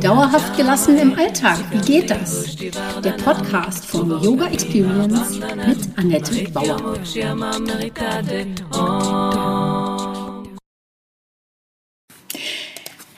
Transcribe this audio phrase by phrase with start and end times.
[0.00, 2.56] Dauerhaft gelassen im Alltag, wie geht das?
[3.04, 6.98] Der Podcast von Yoga Experience mit Annette Bauer.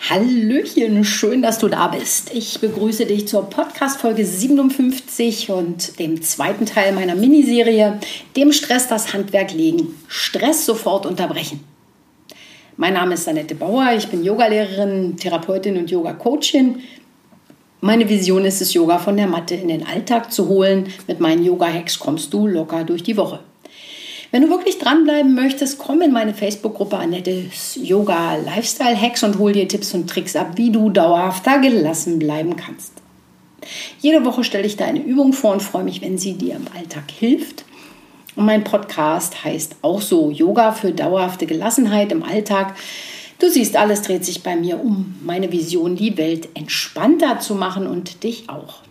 [0.08, 2.34] Hallöchen, schön, dass du da bist.
[2.34, 8.00] Ich begrüße dich zur Podcast-Folge 57 und dem zweiten Teil meiner Miniserie,
[8.34, 9.94] dem Stress das Handwerk legen.
[10.08, 11.69] Stress sofort unterbrechen.
[12.80, 16.78] Mein Name ist Annette Bauer, ich bin Yogalehrerin, Therapeutin und Yoga-Coachin.
[17.82, 20.86] Meine Vision ist es, Yoga von der Matte in den Alltag zu holen.
[21.06, 23.40] Mit meinen Yoga-Hacks kommst du locker durch die Woche.
[24.30, 29.52] Wenn du wirklich dranbleiben möchtest, komm in meine Facebook-Gruppe Annettes Yoga Lifestyle Hacks und hol
[29.52, 32.94] dir Tipps und Tricks ab, wie du dauerhafter gelassen bleiben kannst.
[34.00, 36.64] Jede Woche stelle ich da eine Übung vor und freue mich, wenn sie dir im
[36.74, 37.66] Alltag hilft.
[38.36, 42.76] Und mein Podcast heißt auch so Yoga für dauerhafte Gelassenheit im Alltag.
[43.38, 47.86] Du siehst, alles dreht sich bei mir um meine Vision, die Welt entspannter zu machen
[47.86, 48.82] und dich auch.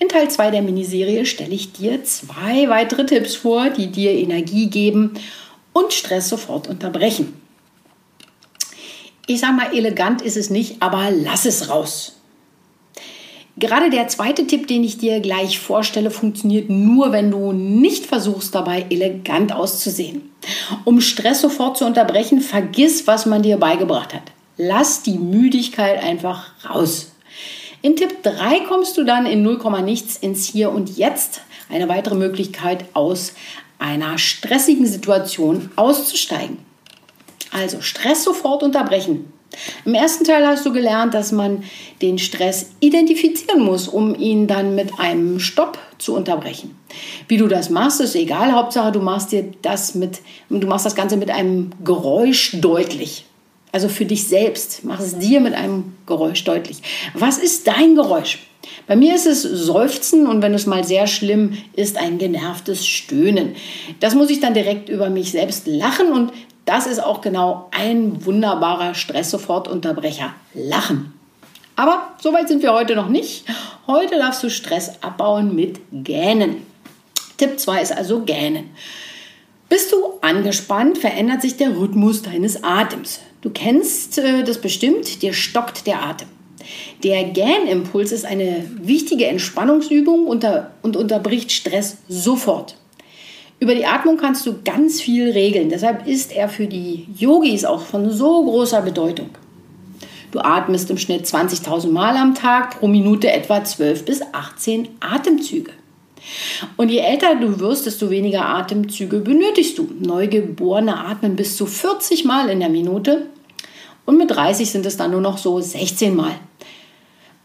[0.00, 4.68] In Teil 2 der Miniserie stelle ich dir zwei weitere Tipps vor, die dir Energie
[4.68, 5.14] geben
[5.72, 7.40] und Stress sofort unterbrechen.
[9.26, 12.17] Ich sage mal, elegant ist es nicht, aber lass es raus.
[13.58, 18.54] Gerade der zweite Tipp, den ich dir gleich vorstelle, funktioniert nur, wenn du nicht versuchst,
[18.54, 20.30] dabei elegant auszusehen.
[20.84, 24.22] Um Stress sofort zu unterbrechen, vergiss, was man dir beigebracht hat.
[24.56, 27.12] Lass die Müdigkeit einfach raus.
[27.82, 31.40] In Tipp 3 kommst du dann in 0, nichts ins Hier und Jetzt.
[31.68, 33.34] Eine weitere Möglichkeit aus
[33.78, 36.58] einer stressigen Situation auszusteigen.
[37.50, 39.32] Also Stress sofort unterbrechen.
[39.84, 41.64] Im ersten Teil hast du gelernt, dass man
[42.02, 46.76] den Stress identifizieren muss, um ihn dann mit einem Stopp zu unterbrechen.
[47.28, 48.52] Wie du das machst, ist egal.
[48.52, 53.24] Hauptsache, du machst dir das mit, du machst das Ganze mit einem Geräusch deutlich.
[53.70, 54.84] Also für dich selbst.
[54.84, 56.78] Mach es dir mit einem Geräusch deutlich.
[57.14, 58.38] Was ist dein Geräusch?
[58.86, 63.54] Bei mir ist es Seufzen und wenn es mal sehr schlimm ist, ein genervtes Stöhnen.
[64.00, 66.32] Das muss ich dann direkt über mich selbst lachen und
[66.68, 70.34] das ist auch genau ein wunderbarer Stress-Sofortunterbrecher.
[70.52, 71.14] Lachen.
[71.76, 73.44] Aber so weit sind wir heute noch nicht.
[73.86, 76.66] Heute darfst du Stress abbauen mit Gähnen.
[77.38, 78.70] Tipp 2 ist also Gähnen.
[79.70, 83.20] Bist du angespannt, verändert sich der Rhythmus deines Atems.
[83.40, 86.28] Du kennst äh, das bestimmt, dir stockt der Atem.
[87.02, 92.76] Der Gähnimpuls ist eine wichtige Entspannungsübung unter, und unterbricht Stress sofort.
[93.60, 95.68] Über die Atmung kannst du ganz viel regeln.
[95.68, 99.30] Deshalb ist er für die Yogis auch von so großer Bedeutung.
[100.30, 105.72] Du atmest im Schnitt 20.000 Mal am Tag, pro Minute etwa 12 bis 18 Atemzüge.
[106.76, 109.88] Und je älter du wirst, desto weniger Atemzüge benötigst du.
[110.00, 113.26] Neugeborene atmen bis zu 40 Mal in der Minute
[114.04, 116.34] und mit 30 sind es dann nur noch so 16 Mal.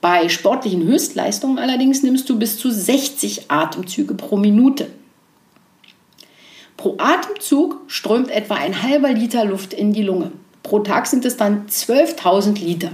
[0.01, 4.87] Bei sportlichen Höchstleistungen allerdings nimmst du bis zu 60 Atemzüge pro Minute.
[6.83, 10.33] Pro Atemzug strömt etwa ein halber Liter Luft in die Lunge.
[10.63, 12.89] Pro Tag sind es dann 12.000 Liter.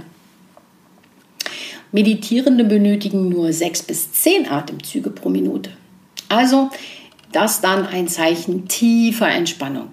[1.90, 5.72] Meditierende benötigen nur 6 bis 10 Atemzüge pro Minute.
[6.28, 6.70] Also
[7.32, 9.88] das dann ein Zeichen tiefer Entspannung.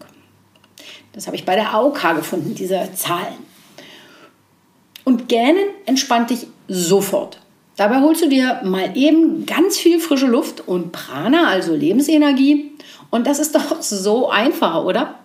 [1.14, 3.34] Das habe ich bei der AOK gefunden, diese Zahlen.
[5.06, 7.40] Und Gähnen entspannt dich sofort.
[7.78, 12.77] Dabei holst du dir mal eben ganz viel frische Luft und Prana, also Lebensenergie,
[13.10, 15.16] und das ist doch so einfach, oder?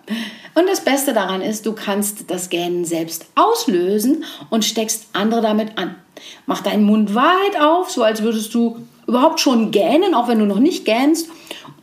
[0.55, 5.77] Und das Beste daran ist, du kannst das Gähnen selbst auslösen und steckst andere damit
[5.77, 5.95] an.
[6.45, 8.77] Mach deinen Mund weit auf, so als würdest du
[9.07, 11.29] überhaupt schon gähnen, auch wenn du noch nicht gähnst.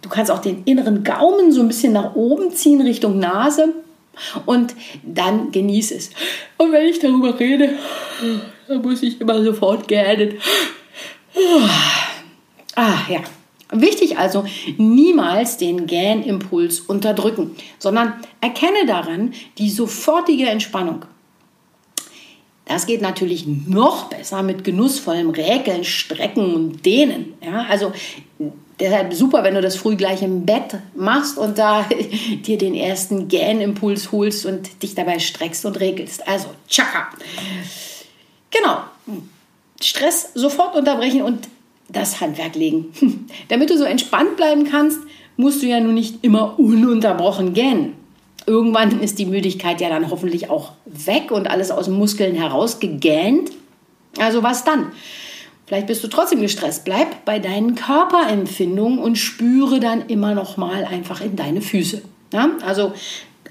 [0.02, 3.74] Du kannst auch den inneren Gaumen so ein bisschen nach oben ziehen Richtung Nase
[4.46, 6.10] und dann genieß es.
[6.56, 7.74] Und wenn ich darüber rede,
[8.68, 10.38] dann muss ich immer sofort gähnen.
[12.76, 13.20] Ah, ja.
[13.72, 14.44] Wichtig also,
[14.78, 21.04] niemals den Gähnimpuls unterdrücken, sondern erkenne daran die sofortige Entspannung.
[22.64, 27.34] Das geht natürlich noch besser mit genussvollem Räkeln, Strecken und Dehnen.
[27.44, 27.92] Ja, also
[28.78, 31.84] deshalb super, wenn du das früh gleich im Bett machst und da
[32.46, 36.26] dir den ersten Gähnimpuls holst und dich dabei streckst und regelst.
[36.28, 37.08] Also, tschakka.
[38.50, 38.78] Genau.
[39.80, 41.48] Stress sofort unterbrechen und
[41.92, 42.86] das Handwerk legen.
[43.48, 44.98] Damit du so entspannt bleiben kannst,
[45.36, 47.94] musst du ja nun nicht immer ununterbrochen gähnen.
[48.46, 53.50] Irgendwann ist die Müdigkeit ja dann hoffentlich auch weg und alles aus den Muskeln herausgegähnt.
[54.18, 54.92] Also was dann?
[55.66, 56.84] Vielleicht bist du trotzdem gestresst.
[56.84, 62.02] Bleib bei deinen Körperempfindungen und spüre dann immer noch mal einfach in deine Füße.
[62.32, 62.50] Ja?
[62.64, 62.92] Also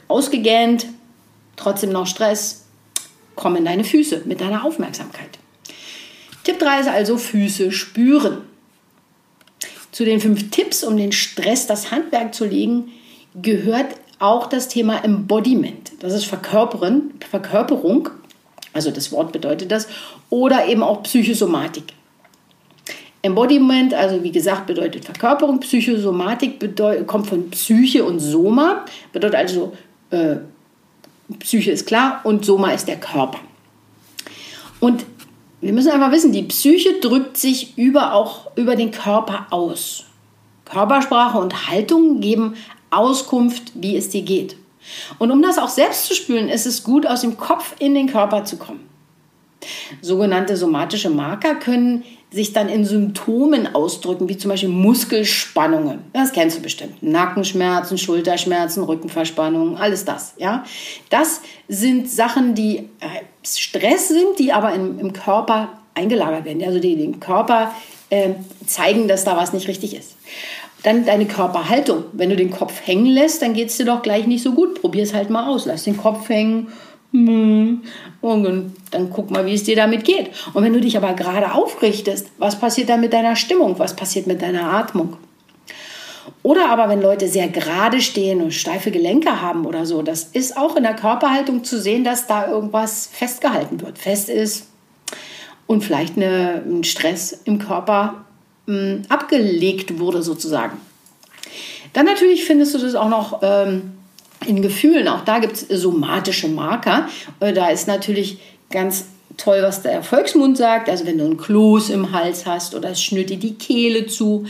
[0.07, 0.85] ausgegähnt
[1.55, 2.65] trotzdem noch Stress,
[3.35, 5.38] komm in deine Füße mit deiner Aufmerksamkeit.
[6.43, 8.41] Tipp 3 ist also Füße spüren.
[9.91, 12.91] Zu den fünf Tipps, um den Stress das Handwerk zu legen,
[13.41, 15.91] gehört auch das Thema Embodiment.
[15.99, 18.09] Das ist Verkörperung,
[18.73, 19.87] also das Wort bedeutet das,
[20.29, 21.85] oder eben auch Psychosomatik.
[23.21, 25.59] Embodiment, also wie gesagt, bedeutet Verkörperung.
[25.59, 29.73] Psychosomatik bedeutet, kommt von Psyche und Soma, bedeutet also
[30.11, 30.37] äh,
[31.39, 33.39] Psyche ist klar und Soma ist der Körper.
[34.79, 35.05] Und
[35.61, 40.05] wir müssen einfach wissen, die Psyche drückt sich über auch über den Körper aus.
[40.65, 42.55] Körpersprache und Haltung geben
[42.91, 44.55] Auskunft, wie es dir geht.
[45.17, 48.07] Und um das auch selbst zu spüren, ist es gut, aus dem Kopf in den
[48.07, 48.88] Körper zu kommen.
[50.01, 55.99] Sogenannte somatische Marker können sich dann in Symptomen ausdrücken, wie zum Beispiel Muskelspannungen.
[56.13, 57.01] Das kennst du bestimmt.
[57.01, 60.35] Nackenschmerzen, Schulterschmerzen, Rückenverspannungen, alles das.
[60.37, 60.63] Ja,
[61.09, 66.63] das sind Sachen, die äh, Stress sind, die aber im, im Körper eingelagert werden.
[66.63, 67.73] Also die den Körper
[68.11, 68.29] äh,
[68.65, 70.15] zeigen, dass da was nicht richtig ist.
[70.83, 72.05] Dann deine Körperhaltung.
[72.13, 74.81] Wenn du den Kopf hängen lässt, dann geht es dir doch gleich nicht so gut.
[74.81, 75.65] Probier es halt mal aus.
[75.65, 76.67] Lass den Kopf hängen
[77.11, 77.81] hm.
[78.21, 80.29] Und dann guck mal, wie es dir damit geht.
[80.53, 83.79] Und wenn du dich aber gerade aufrichtest, was passiert dann mit deiner Stimmung?
[83.79, 85.17] Was passiert mit deiner Atmung?
[86.43, 90.57] Oder aber wenn Leute sehr gerade stehen und steife Gelenke haben oder so, das ist
[90.57, 94.67] auch in der Körperhaltung zu sehen, dass da irgendwas festgehalten wird, fest ist
[95.65, 98.25] und vielleicht eine, ein Stress im Körper
[98.67, 100.77] mh, hm, abgelegt wurde sozusagen.
[101.93, 103.98] Dann natürlich findest du das auch noch ähm,
[104.45, 107.07] in Gefühlen, auch da gibt es somatische Marker.
[107.39, 108.39] Äh, da ist natürlich
[108.69, 109.05] ganz
[109.37, 110.89] toll, was der Volksmund sagt.
[110.89, 114.45] Also wenn du ein Kloß im Hals hast oder es schnürt dir die Kehle zu.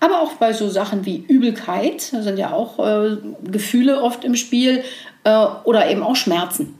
[0.00, 4.36] Aber auch bei so Sachen wie Übelkeit, da sind ja auch äh, Gefühle oft im
[4.36, 4.84] Spiel
[5.24, 6.74] äh, oder eben auch Schmerzen.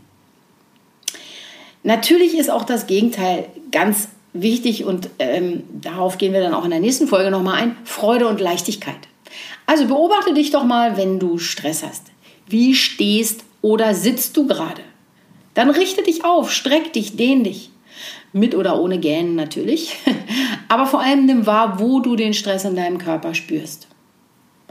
[1.85, 6.71] Natürlich ist auch das Gegenteil ganz wichtig und ähm, darauf gehen wir dann auch in
[6.71, 7.77] der nächsten Folge nochmal ein.
[7.85, 8.95] Freude und Leichtigkeit.
[9.67, 12.12] Also beobachte dich doch mal, wenn du Stress hast.
[12.53, 14.83] Wie stehst oder sitzt du gerade?
[15.55, 17.71] Dann richte dich auf, streck dich, dehn dich.
[18.35, 19.97] Mit oder ohne Gähnen natürlich.
[20.69, 23.89] Aber vor allem nimm wahr, wo du den Stress in deinem Körper spürst.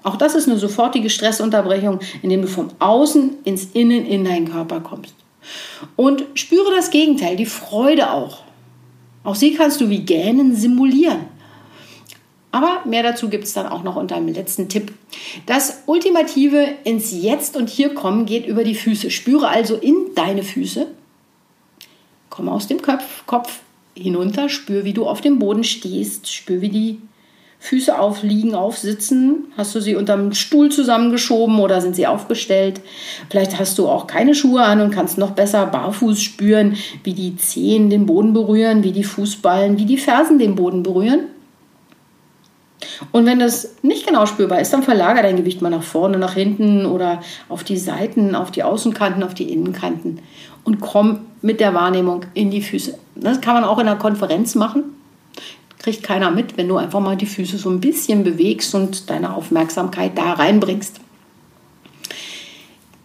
[0.03, 4.79] Auch das ist eine sofortige Stressunterbrechung, indem du von außen ins Innen in deinen Körper
[4.81, 5.15] kommst.
[5.95, 8.43] Und spüre das Gegenteil, die Freude auch.
[9.23, 11.30] Auch sie kannst du wie Gähnen simulieren.
[12.51, 14.93] Aber mehr dazu gibt es dann auch noch unter dem letzten Tipp.
[15.45, 19.09] Das Ultimative ins Jetzt und Hier kommen geht über die Füße.
[19.09, 20.87] Spüre also in deine Füße.
[22.29, 23.59] Komm aus dem Kopf, Kopf
[23.95, 24.49] hinunter.
[24.49, 26.31] Spür, wie du auf dem Boden stehst.
[26.31, 26.99] Spür, wie die
[27.59, 29.45] Füße aufliegen, aufsitzen.
[29.55, 32.81] Hast du sie unterm Stuhl zusammengeschoben oder sind sie aufgestellt?
[33.29, 37.37] Vielleicht hast du auch keine Schuhe an und kannst noch besser barfuß spüren, wie die
[37.37, 41.27] Zehen den Boden berühren, wie die Fußballen, wie die Fersen den Boden berühren.
[43.11, 46.35] Und wenn das nicht genau spürbar ist, dann verlagere dein Gewicht mal nach vorne, nach
[46.35, 50.19] hinten oder auf die Seiten, auf die Außenkanten, auf die Innenkanten
[50.63, 52.97] und komm mit der Wahrnehmung in die Füße.
[53.15, 54.83] Das kann man auch in einer Konferenz machen.
[55.79, 59.35] Kriegt keiner mit, wenn du einfach mal die Füße so ein bisschen bewegst und deine
[59.35, 60.99] Aufmerksamkeit da reinbringst.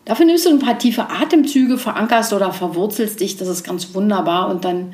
[0.04, 3.38] Dafür nimmst du ein paar tiefe Atemzüge, verankerst oder verwurzelst dich.
[3.38, 4.92] Das ist ganz wunderbar und dann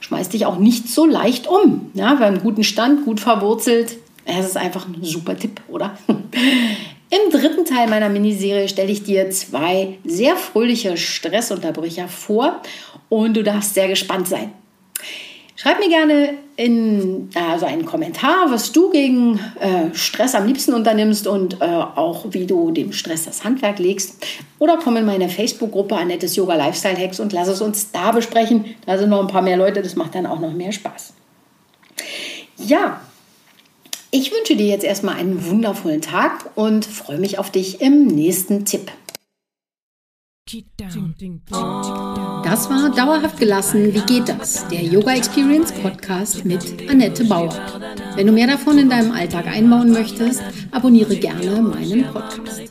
[0.00, 1.90] schmeißt dich auch nicht so leicht um.
[1.94, 5.96] Ja, beim guten Stand, gut verwurzelt, es ist einfach ein super Tipp, oder?
[6.08, 12.60] Im dritten Teil meiner Miniserie stelle ich dir zwei sehr fröhliche Stressunterbrecher vor
[13.08, 14.52] und du darfst sehr gespannt sein.
[15.56, 21.28] Schreib mir gerne in also einen Kommentar, was du gegen äh, Stress am liebsten unternimmst
[21.28, 24.26] und äh, auch wie du dem Stress das Handwerk legst.
[24.58, 28.64] Oder komm in meine Facebook-Gruppe Annettes Yoga Lifestyle Hacks und lass es uns da besprechen.
[28.86, 31.12] Da sind noch ein paar mehr Leute, das macht dann auch noch mehr Spaß.
[32.58, 33.00] Ja,
[34.14, 38.64] ich wünsche dir jetzt erstmal einen wundervollen Tag und freue mich auf dich im nächsten
[38.64, 38.92] Tipp.
[42.44, 43.92] Das war Dauerhaft gelassen.
[43.92, 44.68] Wie geht das?
[44.68, 47.56] Der Yoga Experience Podcast mit Annette Bauer.
[48.14, 52.70] Wenn du mehr davon in deinem Alltag einbauen möchtest, abonniere gerne meinen Podcast.